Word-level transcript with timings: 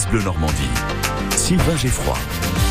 France 0.00 0.12
Bleu 0.12 0.22
Normandie. 0.22 0.70
Sylvain 1.36 1.76
Geffroy. 1.76 2.16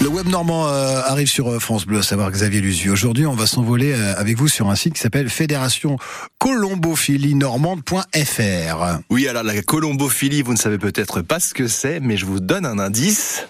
Le 0.02 0.08
web 0.08 0.28
normand 0.30 0.68
euh, 0.68 1.00
arrive 1.06 1.28
sur 1.28 1.48
euh, 1.48 1.60
France 1.60 1.86
Bleu, 1.86 2.00
à 2.00 2.02
savoir 2.02 2.32
Xavier 2.32 2.60
Luzu. 2.60 2.90
Aujourd'hui, 2.90 3.28
on 3.28 3.36
va 3.36 3.46
s'envoler 3.46 3.94
euh, 3.94 4.16
avec 4.18 4.36
vous 4.36 4.48
sur 4.48 4.68
un 4.72 4.76
site 4.76 4.96
qui 4.96 5.00
s'appelle 5.00 5.30
fédération 5.30 5.98
colombophilie-normande.fr. 6.40 9.00
Oui, 9.12 9.28
alors 9.28 9.44
la 9.44 9.62
colombophilie, 9.62 10.42
vous 10.42 10.54
ne 10.54 10.58
savez 10.58 10.80
peut-être 10.80 11.22
pas 11.22 11.40
ce 11.40 11.54
que 11.54 11.68
c'est, 11.68 12.00
mais 12.00 12.18
je 12.18 12.26
vous 12.26 12.40
donne 12.40 12.66
un 12.66 12.80
indice. 12.80 13.46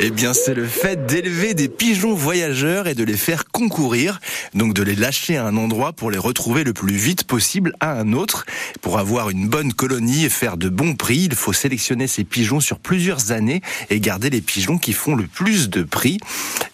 Eh 0.00 0.10
bien, 0.10 0.34
c'est 0.34 0.54
le 0.54 0.66
fait 0.66 1.06
d'élever 1.06 1.54
des 1.54 1.68
pigeons 1.68 2.14
voyageurs 2.14 2.88
et 2.88 2.94
de 2.94 3.04
les 3.04 3.16
faire 3.16 3.46
concourir, 3.46 4.20
donc 4.52 4.74
de 4.74 4.82
les 4.82 4.94
lâcher 4.94 5.36
à 5.36 5.46
un 5.46 5.56
endroit 5.56 5.92
pour 5.92 6.10
les 6.10 6.18
retrouver 6.18 6.64
le 6.64 6.72
plus 6.72 6.94
vite 6.94 7.24
possible 7.24 7.74
à 7.80 7.98
un 7.98 8.12
autre. 8.12 8.44
Pour 8.82 8.98
avoir 8.98 9.30
une 9.30 9.48
bonne 9.48 9.72
colonie 9.72 10.24
et 10.24 10.28
faire 10.28 10.56
de 10.56 10.68
bons 10.68 10.94
prix, 10.94 11.28
il 11.30 11.34
faut 11.34 11.52
sélectionner 11.52 12.06
ces 12.06 12.24
pigeons 12.24 12.60
sur 12.60 12.80
plusieurs 12.80 13.32
années 13.32 13.62
et 13.88 14.00
garder 14.00 14.30
les 14.30 14.40
pigeons 14.40 14.78
qui 14.78 14.92
font 14.92 15.14
le 15.14 15.26
plus 15.26 15.70
de 15.70 15.82
prix. 15.82 16.18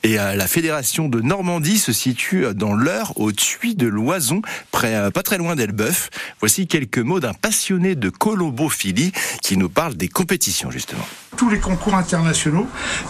Et 0.02 0.18
euh, 0.18 0.34
la 0.34 0.46
fédération 0.46 1.08
de 1.08 1.20
Normandie 1.20 1.78
se 1.78 1.92
situe 1.92 2.46
dans 2.54 2.74
l'Eure, 2.74 3.12
au 3.16 3.32
Tuy 3.32 3.74
de 3.74 3.86
l'Oison, 3.86 4.42
près, 4.70 4.94
euh, 4.94 5.10
pas 5.10 5.22
très 5.22 5.38
loin 5.38 5.56
d'Elbeuf. 5.56 6.10
Voici 6.40 6.66
quelques 6.66 6.98
mots 6.98 7.20
d'un 7.20 7.34
passionné 7.34 7.94
de 7.94 8.08
colombophilie 8.08 9.12
qui 9.42 9.56
nous 9.56 9.68
parle 9.68 9.94
des 9.94 10.08
compétitions, 10.08 10.70
justement 10.70 11.04
tous 11.40 11.48
les 11.48 11.58
concours 11.58 11.94
internationaux 11.94 12.66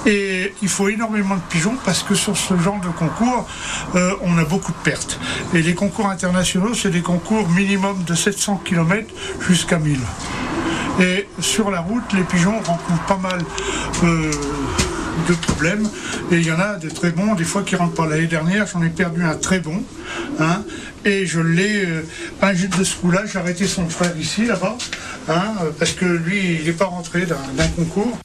et 0.07 0.55
il 0.63 0.69
faut 0.69 0.89
énormément 0.89 1.35
de 1.35 1.41
pigeons 1.49 1.77
parce 1.85 2.05
que 2.05 2.15
sur 2.15 2.37
ce 2.37 2.57
genre 2.57 2.81
de 2.81 2.87
concours, 2.87 3.49
euh, 3.97 4.15
on 4.23 4.39
a 4.39 4.45
beaucoup 4.45 4.71
de 4.71 4.77
pertes. 4.85 5.19
Et 5.53 5.63
les 5.63 5.75
concours 5.75 6.07
internationaux, 6.07 6.73
c'est 6.73 6.91
des 6.91 7.01
concours 7.01 7.49
minimum 7.49 8.05
de 8.05 8.15
700 8.15 8.63
km 8.65 9.13
jusqu'à 9.41 9.81
1000. 9.81 9.99
Et 11.01 11.27
sur 11.41 11.73
la 11.73 11.81
route, 11.81 12.13
les 12.13 12.23
pigeons 12.23 12.61
rencontrent 12.61 13.07
pas 13.09 13.17
mal 13.17 13.41
euh, 14.05 14.31
de 15.29 15.35
problèmes. 15.35 15.89
Et 16.31 16.37
il 16.37 16.47
y 16.47 16.53
en 16.53 16.61
a 16.61 16.77
de 16.77 16.89
très 16.89 17.11
bons, 17.11 17.35
des 17.35 17.45
fois 17.45 17.63
qui 17.63 17.77
rentrent 17.77 17.95
pas. 17.95 18.07
L'année 18.07 18.27
dernière, 18.27 18.67
j'en 18.67 18.83
ai 18.83 18.91
perdu 18.91 19.23
un 19.25 19.35
très 19.35 19.61
bon. 19.61 19.83
Hein, 20.39 20.63
et 21.05 21.27
je 21.27 21.41
l'ai, 21.41 21.85
euh, 21.85 22.03
un 22.43 22.55
jeu 22.55 22.69
de 22.69 22.85
ce 22.85 22.97
coup-là, 22.97 23.23
j'ai 23.27 23.39
arrêté 23.39 23.67
son 23.67 23.89
frère 23.89 24.17
ici, 24.19 24.47
là-bas, 24.47 24.77
hein, 25.29 25.55
parce 25.79 25.93
que 25.93 26.05
lui, 26.05 26.59
il 26.61 26.67
n'est 26.67 26.73
pas 26.73 26.87
rentré 26.87 27.27
d'un 27.27 27.69
concours 27.69 28.19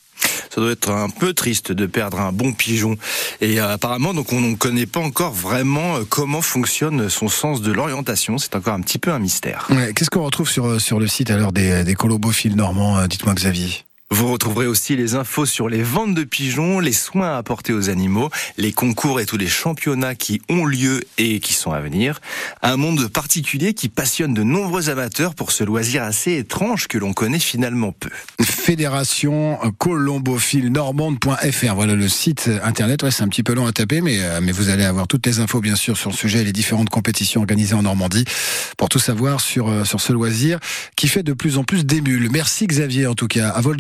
ça 0.56 0.62
doit 0.62 0.72
être 0.72 0.90
un 0.90 1.10
peu 1.10 1.34
triste 1.34 1.74
de 1.74 1.86
perdre 1.86 2.22
un 2.22 2.32
bon 2.32 2.54
pigeon. 2.54 2.96
Et 3.42 3.60
euh, 3.60 3.74
apparemment, 3.74 4.14
donc 4.14 4.32
on 4.32 4.40
ne 4.40 4.56
connaît 4.56 4.86
pas 4.86 5.02
encore 5.02 5.34
vraiment 5.34 5.98
euh, 5.98 6.04
comment 6.08 6.42
fonctionne 6.42 7.10
son 7.10 7.28
sens 7.28 7.62
de 7.62 7.74
l'orientation. 7.74 8.38
C'est 8.38 8.56
encore 8.56 8.74
un 8.74 8.80
petit 8.80 8.98
peu 8.98 9.12
un 9.12 9.20
mystère. 9.20 9.68
Ouais, 9.70 9.94
Qu'est-ce 9.94 10.10
qu'on 10.10 10.24
retrouve 10.24 10.50
sur, 10.50 10.80
sur 10.80 11.02
le 11.02 11.08
site 11.08 11.30
alors 11.30 11.52
des, 11.52 11.84
des 11.84 11.96
colobophiles 11.96 12.56
normands 12.56 13.06
Dites-moi 13.06 13.34
Xavier? 13.34 13.84
Vous 14.12 14.32
retrouverez 14.32 14.68
aussi 14.68 14.96
les 14.96 15.16
infos 15.16 15.48
sur 15.48 15.68
les 15.68 15.82
ventes 15.82 16.14
de 16.14 16.24
pigeons, 16.24 16.80
les 16.80 16.94
soins 16.94 17.34
à 17.34 17.38
apporter 17.38 17.74
aux 17.74 17.90
animaux, 17.90 18.30
les 18.56 18.72
concours 18.72 19.20
et 19.20 19.26
tous 19.26 19.38
les 19.38 19.48
championnats 19.48 20.14
qui 20.14 20.44
ont 20.48 20.64
lieu 20.66 21.02
et 21.18 21.40
qui 21.40 21.54
sont 21.54 21.72
à 21.72 21.80
venir. 21.80 22.22
Un 22.62 22.78
monde 22.78 23.08
particulier 23.08 23.74
qui 23.74 23.90
passionne 23.90 24.36
de 24.36 24.44
nombreux 24.44 24.90
amateurs 24.90 25.34
pour 25.34 25.52
ce 25.52 25.64
loisir 25.64 26.04
assez 26.04 26.34
étrange 26.34 26.88
que 26.88 27.00
l'on 27.00 27.14
connaît 27.14 27.40
finalement 27.40 27.94
peu. 27.94 28.12
Fédération 28.44 29.58
colombophile 29.80 30.72
normande.fr. 30.72 31.74
Voilà 31.74 31.96
le 31.96 32.08
site 32.08 32.52
internet. 32.62 33.02
Ouais, 33.02 33.10
c'est 33.10 33.24
un 33.24 33.28
petit 33.28 33.44
peu 33.44 33.56
long 33.56 33.66
à 33.66 33.72
taper, 33.72 34.02
mais, 34.02 34.20
euh, 34.22 34.40
mais 34.40 34.52
vous 34.52 34.70
allez 34.70 34.86
avoir 34.86 35.08
toutes 35.08 35.26
les 35.26 35.40
infos, 35.40 35.62
bien 35.62 35.76
sûr, 35.76 35.98
sur 35.98 36.12
le 36.12 36.16
sujet 36.16 36.42
et 36.42 36.44
les 36.44 36.54
différentes 36.54 36.90
compétitions 36.90 37.42
organisées 37.42 37.74
en 37.74 37.82
Normandie 37.82 38.26
pour 38.78 38.90
tout 38.90 39.00
savoir 39.00 39.42
sur, 39.42 39.68
euh, 39.68 39.84
sur 39.84 40.00
ce 40.00 40.14
loisir 40.14 40.60
qui 40.96 41.08
fait 41.08 41.24
de 41.24 41.34
plus 41.34 41.58
en 41.58 41.64
plus 41.64 41.88
d'émules. 41.88 42.30
Merci 42.32 42.68
Xavier, 42.68 43.08
en 43.08 43.16
tout 43.16 43.28
cas. 43.28 43.50
À 43.50 43.62
vol 43.62 43.78